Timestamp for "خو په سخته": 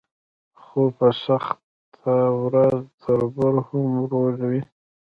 0.61-2.15